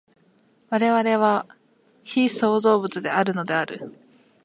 [0.71, 1.45] 我々は
[2.03, 3.93] 被創造物であるのである。